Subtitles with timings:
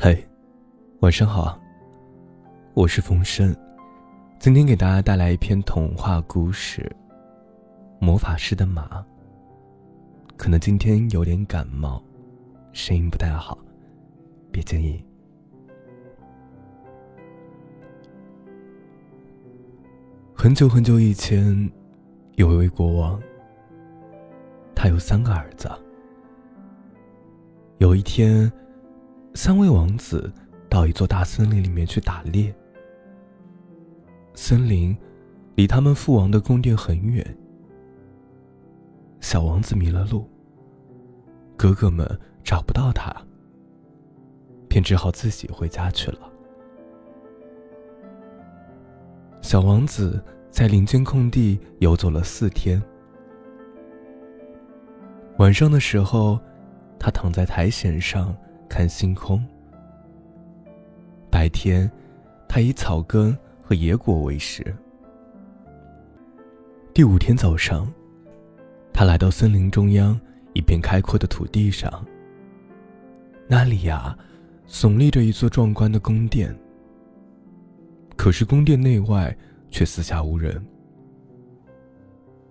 [0.00, 0.16] 嘿，
[1.00, 1.58] 晚上好。
[2.72, 3.52] 我是风声，
[4.38, 6.82] 今天给大家带来一篇童话故事
[7.98, 8.84] 《魔法师的马》。
[10.36, 12.00] 可能今天有点感冒，
[12.72, 13.58] 声音不太好，
[14.52, 15.04] 别介意。
[20.32, 21.68] 很久很久以前，
[22.36, 23.20] 有一位国王，
[24.76, 25.68] 他有三个儿子。
[27.78, 28.48] 有一天，
[29.40, 30.32] 三位王子
[30.68, 32.52] 到一座大森林里面去打猎。
[34.34, 34.98] 森林
[35.54, 37.24] 离他们父王的宫殿很远。
[39.20, 40.28] 小王子迷了路，
[41.56, 42.04] 哥哥们
[42.42, 43.14] 找不到他，
[44.66, 46.28] 便只好自己回家去了。
[49.40, 52.82] 小王子在林间空地游走了四天。
[55.38, 56.40] 晚上的时候。
[57.00, 58.36] 他躺在苔藓上
[58.68, 59.42] 看星空。
[61.30, 61.90] 白天，
[62.48, 64.74] 他以草根和野果为食。
[66.92, 67.90] 第五天早上，
[68.92, 70.18] 他来到森林中央
[70.52, 72.04] 一片开阔的土地上。
[73.46, 74.16] 那里呀，
[74.66, 76.54] 耸立着一座壮观的宫殿。
[78.16, 79.36] 可是宫殿内外
[79.70, 80.60] 却四下无人。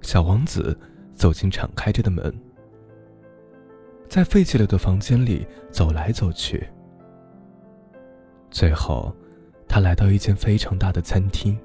[0.00, 0.78] 小王子
[1.12, 2.34] 走进敞开着的门。
[4.10, 6.68] 在废弃了的房间里走来走去，
[8.50, 9.14] 最后，
[9.68, 11.56] 他来到一间非常大的餐厅。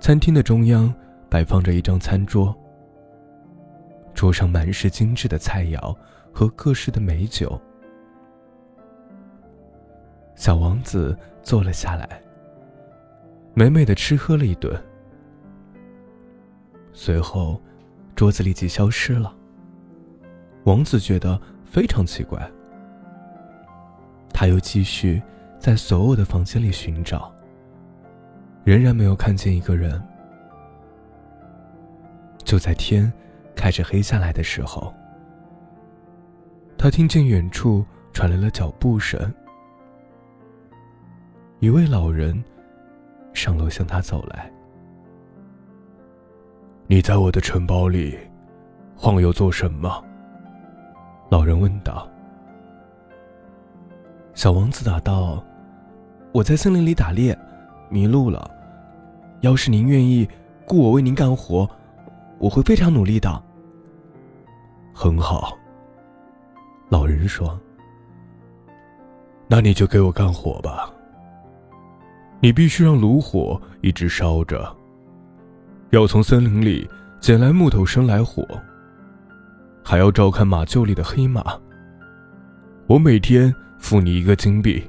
[0.00, 0.92] 餐厅的中央
[1.28, 2.56] 摆放着一张餐桌，
[4.14, 5.94] 桌上满是精致的菜肴
[6.32, 7.60] 和各式的美酒。
[10.34, 12.22] 小王子坐了下来，
[13.52, 14.82] 美美的吃喝了一顿，
[16.94, 17.60] 随后，
[18.14, 19.36] 桌子立即消失了。
[20.66, 22.44] 王子觉得非常奇怪，
[24.30, 25.22] 他又继续
[25.60, 27.32] 在所有的房间里寻找，
[28.64, 30.02] 仍然没有看见一个人。
[32.42, 33.12] 就在天
[33.54, 34.92] 开始黑下来的时候，
[36.76, 39.32] 他听见远处传来了脚步声，
[41.60, 42.42] 一位老人
[43.32, 44.52] 上楼向他走来。
[46.88, 48.18] 你在我的城堡里
[48.96, 50.02] 晃悠做什么？
[51.28, 52.08] 老人问道
[54.32, 55.42] ：“小王子答道，
[56.30, 57.36] 我在森林里打猎，
[57.90, 58.48] 迷路了。
[59.40, 60.28] 要是您愿意
[60.66, 61.68] 雇我为您干活，
[62.38, 63.42] 我会非常努力的。”
[64.94, 65.58] 很好，
[66.88, 67.58] 老人说
[69.48, 70.88] ：“那你就给我干活吧。
[72.38, 74.74] 你必须让炉火一直烧着，
[75.90, 76.88] 要从森林里
[77.18, 78.46] 捡来木头生来火。”
[79.88, 81.44] 还要照看马厩里的黑马。
[82.88, 84.82] 我每天付你一个金币。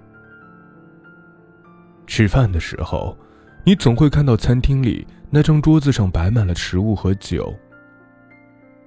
[2.07, 3.15] 吃饭的时候，
[3.63, 7.53] 你总会看到餐厅里那张桌子上摆满了食物和酒。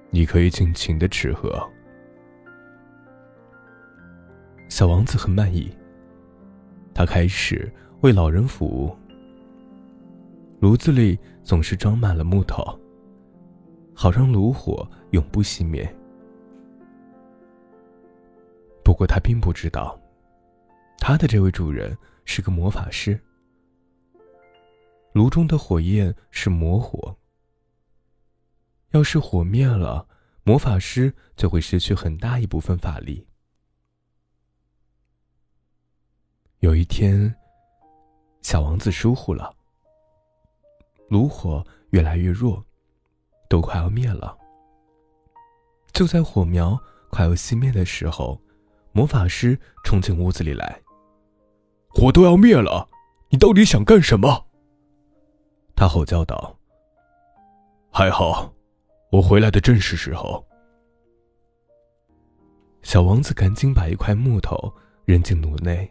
[0.09, 1.49] 你可以尽情的吃喝。
[4.67, 5.71] 小王子很满意，
[6.93, 8.93] 他开始为老人服务。
[10.59, 12.77] 炉子里总是装满了木头，
[13.93, 15.89] 好让炉火永不熄灭。
[19.01, 19.99] 过他并不知道，
[20.99, 23.19] 他的这位主人是个魔法师。
[25.11, 27.17] 炉中的火焰是魔火，
[28.91, 30.07] 要是火灭了，
[30.43, 33.25] 魔法师就会失去很大一部分法力。
[36.59, 37.35] 有一天，
[38.43, 39.51] 小王子疏忽了，
[41.09, 42.63] 炉火越来越弱，
[43.49, 44.37] 都快要灭了。
[45.91, 46.79] 就在火苗
[47.09, 48.39] 快要熄灭的时候，
[48.93, 50.81] 魔法师冲进屋子里来，
[51.87, 52.89] 火都要灭了，
[53.29, 54.47] 你到底想干什么？
[55.75, 56.57] 他吼叫道。
[57.89, 58.53] 还好，
[59.11, 60.45] 我回来的正是时候。
[62.81, 64.73] 小王子赶紧把一块木头
[65.05, 65.89] 扔进炉内，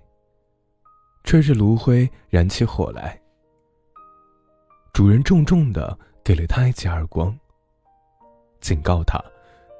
[1.24, 3.20] 吹着炉灰燃起火来。
[4.92, 7.34] 主人重重的给了他一记耳光，
[8.60, 9.22] 警告他，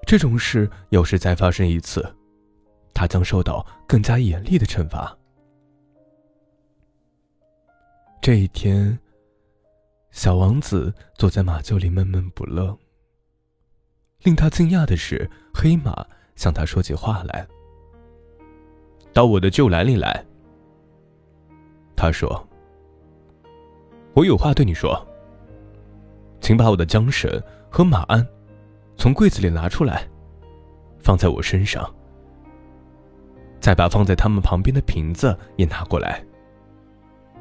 [0.07, 2.17] 这种事要是再发生一次。
[3.01, 5.17] 他将受到更加严厉的惩罚。
[8.21, 8.99] 这一天，
[10.11, 12.77] 小王子坐在马厩里闷闷不乐。
[14.19, 16.07] 令他惊讶的是，黑马
[16.37, 17.49] 向他说起话来
[19.15, 20.23] ：“到我的旧栏里来。”
[21.97, 22.47] 他说
[24.13, 24.95] ：“我有话对你说，
[26.43, 28.29] 请把我的缰绳和马鞍
[28.95, 30.07] 从柜子里拿出来，
[30.99, 31.91] 放在我身上。”
[33.61, 36.25] 再把放在他们旁边的瓶子也拿过来。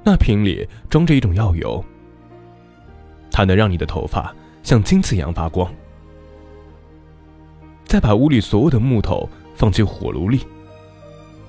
[0.03, 1.83] 那瓶里装着一种药油，
[3.31, 4.33] 它能让你的头发
[4.63, 5.71] 像金子一样发光。
[7.85, 10.45] 再把屋里所有的木头放进火炉里，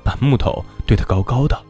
[0.02, 1.61] 把木头堆得高高的。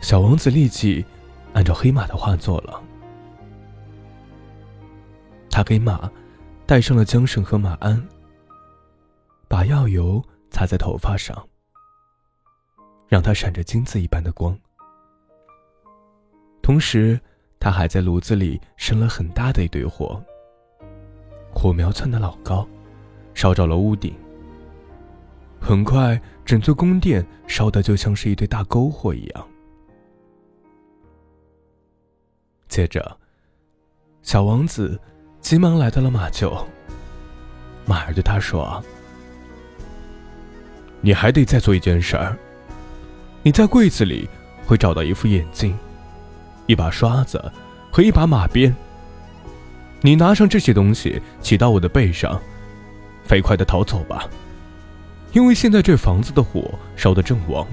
[0.00, 1.04] 小王子立即
[1.54, 2.80] 按照黑马的话做了。
[5.50, 6.10] 他给马
[6.66, 8.00] 戴上了缰绳和马鞍，
[9.48, 11.48] 把药油擦在头发上，
[13.08, 14.56] 让它闪着金子一般的光。
[16.62, 17.18] 同时，
[17.58, 20.22] 他还在炉子里生了很大的一堆火。
[21.50, 22.68] 火苗窜得老高，
[23.32, 24.14] 烧着了屋顶。
[25.60, 29.48] 很快，整座宫殿烧得就像是一堆大篝火一样。
[32.68, 33.18] 接着，
[34.22, 35.00] 小王子
[35.40, 36.64] 急忙来到了马厩。
[37.86, 38.84] 马儿对他说
[41.00, 42.36] ：“你还得再做一件事儿。
[43.42, 44.28] 你在柜子里
[44.66, 45.76] 会找到一副眼镜、
[46.66, 47.52] 一把刷子
[47.90, 48.74] 和一把马鞭。”
[50.00, 52.40] 你拿上这些东西，骑到我的背上，
[53.24, 54.28] 飞快的逃走吧，
[55.32, 57.66] 因为现在这房子的火烧得正旺。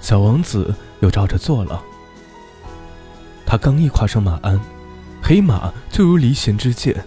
[0.00, 1.80] 小王子又照着做了。
[3.46, 4.58] 他刚一跨上马鞍，
[5.22, 7.04] 黑马就如离弦之箭，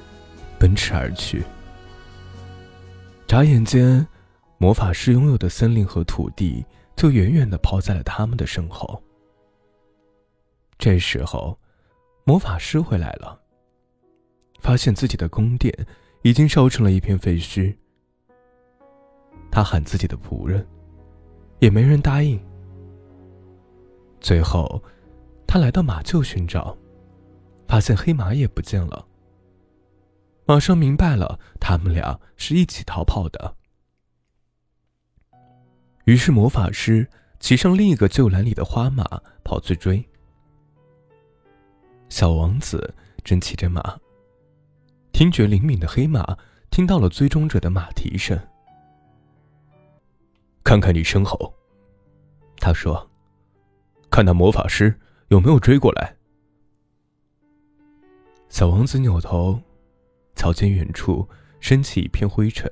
[0.58, 1.44] 奔驰而去。
[3.36, 4.08] 眨眼间，
[4.60, 6.66] 魔法师拥有的森林和土地
[6.96, 9.04] 就远远的抛在了他们的身后。
[10.78, 11.60] 这时候。
[12.24, 13.38] 魔法师回来了，
[14.62, 15.72] 发现自己的宫殿
[16.22, 17.76] 已经烧成了一片废墟。
[19.52, 20.66] 他喊自己的仆人，
[21.60, 22.42] 也没人答应。
[24.22, 24.82] 最后，
[25.46, 26.76] 他来到马厩寻找，
[27.68, 29.06] 发现黑马也不见了。
[30.46, 33.56] 马上明白了，他们俩是一起逃跑的。
[36.06, 37.10] 于是，魔法师
[37.40, 39.04] 骑上另一个旧栏里的花马，
[39.44, 40.08] 跑去追。
[42.10, 42.94] 小王子
[43.24, 44.00] 正骑着马，
[45.12, 46.38] 听觉灵敏的黑马
[46.70, 48.40] 听到了追踪者的马蹄声。
[50.64, 51.52] 看看你身后，
[52.58, 53.10] 他说
[54.12, 55.00] ：“看那魔法师
[55.30, 56.16] 有没有追过来。”
[58.50, 59.60] 小王子扭头，
[60.36, 61.28] 瞧见远处
[61.60, 62.70] 升起一片灰尘。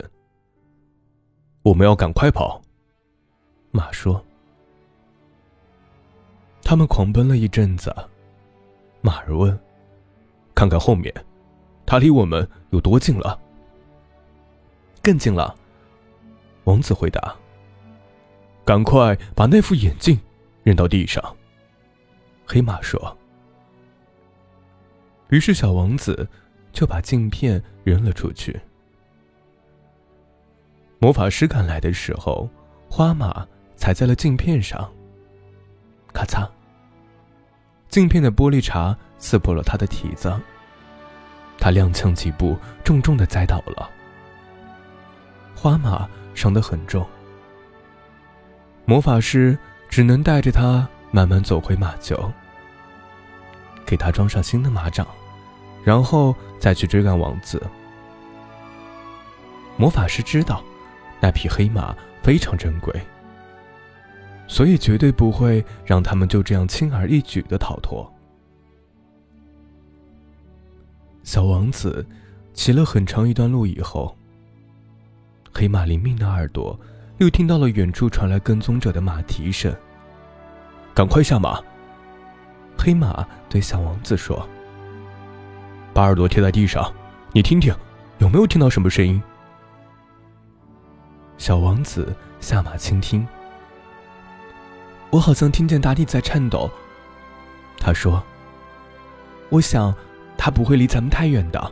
[1.64, 2.62] 我们要赶快跑，
[3.72, 4.24] 马说。
[6.62, 7.94] 他们狂奔了一阵子。
[9.02, 9.58] 马儿问
[10.56, 11.14] ：“看看后面，
[11.86, 13.38] 他离我们有多近了
[15.04, 15.54] ？”“更近了。”
[16.64, 17.36] 王子回答。
[18.64, 20.18] “赶快把那副眼镜
[20.64, 21.22] 扔到地上。”
[22.48, 23.18] 黑马说。
[25.30, 26.28] 于是小王子
[26.74, 28.60] 就把镜片扔了出去。
[31.00, 32.50] 魔法师赶来的时候，
[32.90, 34.92] 花马踩在了镜片上，
[36.12, 36.50] 咔嚓。
[37.90, 40.34] 镜片的玻璃碴刺破了他的蹄子，
[41.60, 43.90] 他踉跄几步，重重的栽倒了。
[45.54, 47.06] 花马伤得很重，
[48.86, 49.58] 魔法师
[49.90, 52.32] 只能带着他慢慢走回马厩，
[53.86, 55.08] 给他装上新的马掌，
[55.84, 57.62] 然后再去追赶王子。
[59.78, 60.64] 魔法师知道，
[61.20, 62.94] 那匹黑马非常珍贵。
[64.48, 68.08] 所以绝对不会让他们就这样轻而易举的逃脱。
[71.24, 72.06] 小王子
[72.54, 74.16] 骑了很长一段路以后，
[75.54, 76.78] 黑马灵敏的耳朵
[77.18, 79.74] 又听到了远处传来跟踪者的马蹄声。
[80.94, 81.60] 赶快下马！
[82.78, 84.48] 黑马对小王子说
[85.94, 86.92] ：“把耳朵贴在地上，
[87.32, 87.74] 你听听，
[88.18, 89.22] 有没有听到什么声音？”
[91.38, 93.26] 小王子下马倾听。
[95.10, 96.70] 我好像听见大地在颤抖。
[97.78, 98.24] 他说
[99.50, 99.94] ：“我想，
[100.38, 101.72] 他不会离咱们太远的。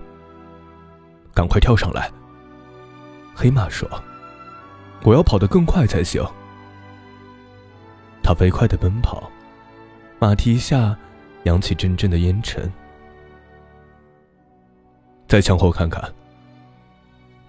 [1.34, 2.12] 赶快跳上来。”
[3.34, 3.90] 黑马说
[5.04, 6.24] ：“我要跑得更快才行。”
[8.22, 9.32] 他飞快的奔跑，
[10.20, 10.96] 马蹄下
[11.44, 12.72] 扬起阵阵的烟尘。
[15.32, 16.14] 再向后看看。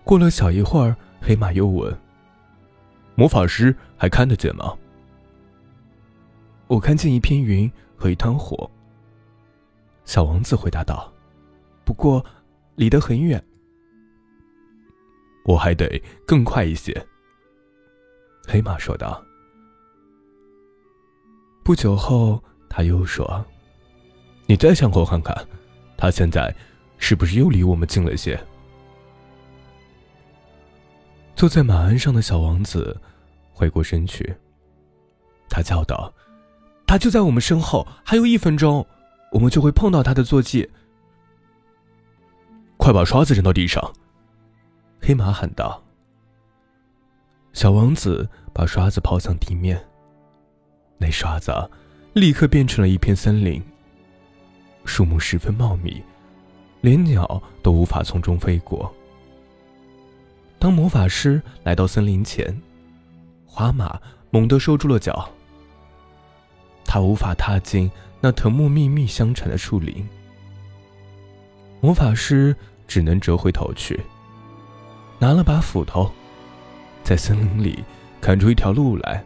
[0.05, 1.93] 过了小一会儿，黑马又问
[3.17, 4.73] ：“魔法师还看得见吗？”
[6.69, 8.71] 我看见一片云和一团火。
[10.05, 11.13] 小王子回答道
[11.85, 12.25] ：“不过，
[12.77, 13.43] 离得很远。
[15.45, 16.95] 我还得更快一些。”
[18.47, 19.21] 黑马说道。
[21.65, 23.45] 不久后，他又说
[24.47, 25.37] ：“你再向后看看，
[25.97, 26.55] 他现在
[27.05, 28.41] 是不是又离我们近了些？”
[31.35, 32.97] 坐在马鞍上的小王子
[33.53, 34.33] 回过身去，
[35.49, 36.15] 他叫道
[36.87, 38.87] ：“他就在我们身后，还有一分钟，
[39.33, 40.71] 我们就会碰到他的坐骑。
[42.77, 43.83] 快把刷子扔到地上！”
[45.03, 45.83] 黑马喊道。
[47.53, 49.85] 小王子把刷子抛向地面，
[50.99, 51.53] 那刷子
[52.13, 53.61] 立刻变成了一片森林。
[54.85, 56.01] 树木十分茂密，
[56.83, 58.93] 连鸟都无法从中飞过。
[60.59, 62.61] 当魔法师来到森林前，
[63.47, 63.99] 花马
[64.31, 65.29] 猛地收住了脚。
[66.85, 70.07] 他无法踏进那藤木密密相缠的树林。
[71.81, 72.55] 魔法师
[72.87, 73.99] 只能折回头去，
[75.19, 76.11] 拿了把斧头，
[77.03, 77.83] 在森林里
[78.21, 79.25] 砍出一条路来。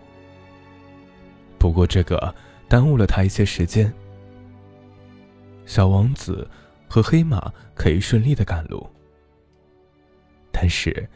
[1.58, 2.34] 不过这个
[2.68, 3.92] 耽误了他一些时间。
[5.64, 6.48] 小王子
[6.88, 8.88] 和黑马可以顺利的赶路，
[10.52, 11.08] 但是。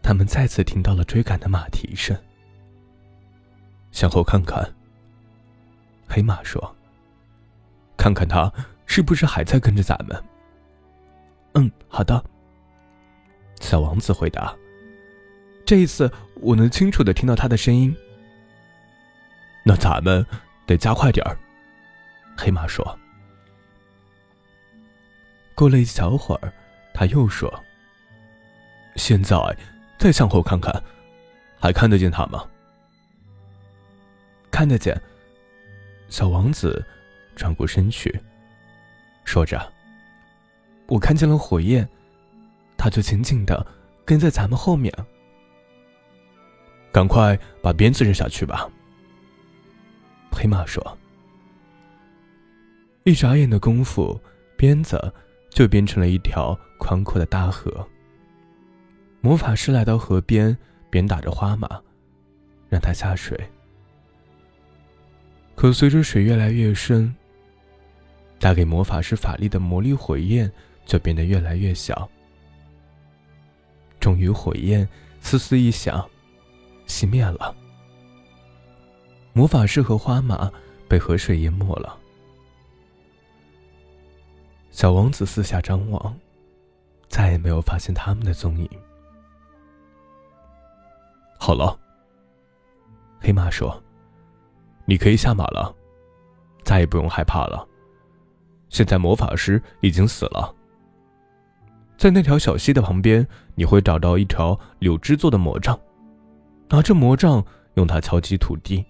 [0.00, 2.16] 他们再次听到了追赶的马蹄声。
[3.92, 4.66] 向后看看。
[6.08, 6.74] 黑马说
[7.94, 8.50] ：“看看他
[8.86, 10.24] 是不是还在跟着咱们。
[11.52, 12.24] ”“嗯，好的。”
[13.60, 14.56] 小王子回答。
[15.66, 17.94] “这一次我能清楚的听到他的声音。
[19.62, 20.24] ”“那咱们
[20.64, 21.36] 得加快点儿。”
[22.38, 22.98] 黑马说。
[25.58, 26.52] 过了一小会儿，
[26.94, 27.52] 他又说
[28.94, 29.36] ：“现在。”
[29.98, 30.72] 再向后看看，
[31.58, 32.48] 还看得见他吗？
[34.52, 34.96] 看得见。
[36.08, 36.86] 小王子
[37.34, 38.16] 转过身去，
[39.24, 39.60] 说着
[40.86, 41.88] ：“我看见了火焰，
[42.76, 43.66] 他就紧紧的
[44.04, 44.94] 跟在咱们后面。
[46.92, 48.70] 赶快把鞭子扔下去吧。”
[50.30, 50.96] 黑马说。
[53.02, 54.20] 一眨眼的功夫，
[54.56, 55.12] 鞭子
[55.58, 57.84] 就变成了一条宽阔的大河。
[59.20, 60.56] 魔法师来到河边，
[60.88, 61.68] 鞭打着花马，
[62.68, 63.36] 让它下水。
[65.56, 67.12] 可随着水越来越深，
[68.38, 70.48] 带给魔法师法力的魔力火焰
[70.86, 72.08] 就变得越来越小。
[73.98, 74.88] 终于，火焰
[75.20, 76.08] 嘶嘶一响，
[76.86, 77.52] 熄灭了。
[79.32, 80.48] 魔法师和花马
[80.86, 81.97] 被河水淹没了。
[84.70, 86.14] 小王子四下张望，
[87.08, 88.68] 再也没有发现他们的踪影。
[91.38, 91.76] 好了，
[93.20, 93.82] 黑马说
[94.84, 95.74] ：“你可以下马了，
[96.62, 97.66] 再也不用害怕了。
[98.68, 100.54] 现在魔法师已经死了。
[101.96, 105.78] 在那条小溪的旁边，你会找到一条柳枝做的魔杖，
[106.68, 107.44] 拿着魔杖，
[107.74, 108.84] 用它敲击土地，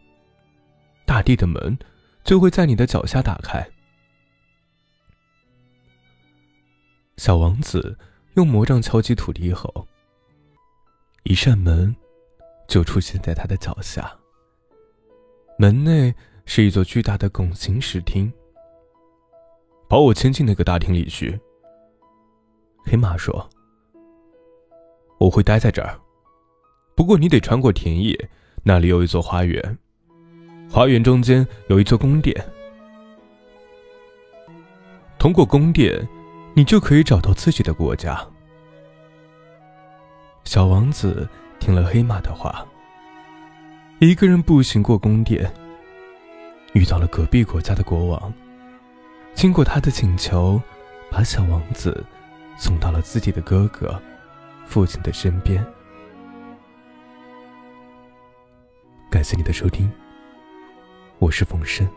[1.07, 1.79] 大地的门
[2.25, 3.67] 就会在你的脚下打开。”
[7.19, 7.99] 小王子
[8.37, 9.87] 用魔杖敲击土地后，
[11.25, 11.95] 一扇门。
[12.69, 14.15] 就出现在他的脚下。
[15.59, 18.31] 门内是一座巨大的拱形石厅。
[19.89, 21.41] 把我牵进那个大厅里去。
[22.85, 23.49] 黑马说
[25.19, 25.99] ：“我会待在这儿，
[26.95, 28.15] 不过你得穿过田野，
[28.63, 29.79] 那里有一座花园，
[30.71, 32.37] 花园中间有一座宫殿。
[35.19, 36.07] 通过宫殿，
[36.59, 38.21] 你就可以找到自己的国家。”
[40.43, 41.29] 小王子。
[41.61, 42.65] 听了黑马的话，
[43.99, 45.53] 一个人步行过宫殿，
[46.73, 48.33] 遇到了隔壁国家的国王。
[49.35, 50.63] 经过他的请求，
[51.11, 52.07] 把小王子
[52.57, 54.01] 送到了自己的哥哥、
[54.67, 55.67] 父亲的身边。
[59.11, 59.91] 感谢你的收听，
[61.19, 61.89] 我是冯生。